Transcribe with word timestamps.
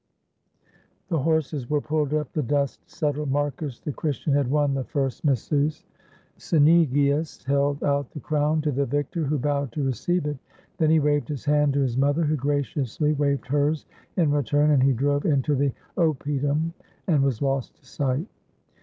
The 1.09 1.19
horses 1.19 1.69
were 1.69 1.79
pulled 1.79 2.11
up, 2.11 2.33
the 2.33 2.41
dust 2.41 2.89
settled; 2.89 3.29
Marcus, 3.29 3.79
the 3.79 3.91
Christian, 3.93 4.33
had 4.33 4.49
won 4.49 4.73
the 4.73 4.83
first 4.83 5.23
missus. 5.23 5.85
Cynegius 6.39 7.43
held 7.43 7.83
out 7.83 8.09
the 8.09 8.19
crown 8.19 8.61
to 8.61 8.71
the 8.71 8.87
victor, 8.87 9.25
who 9.25 9.37
bowed 9.37 9.71
to 9.73 9.83
receive 9.85 10.25
it. 10.25 10.39
Then 10.79 10.89
he 10.89 10.99
waved 10.99 11.27
his 11.29 11.45
hand 11.45 11.73
to 11.75 11.81
his 11.81 11.97
mother, 11.97 12.23
who 12.23 12.35
graciously 12.35 13.13
waved 13.13 13.45
hers 13.45 13.85
in 14.17 14.31
return, 14.31 14.71
and 14.71 14.81
he 14.81 14.93
drove 14.93 15.23
into 15.27 15.53
the 15.53 15.71
oppidum 15.95 16.73
and 17.05 17.21
was 17.21 17.39
lost 17.43 17.75
to 17.75 17.85
sight. 17.85 18.25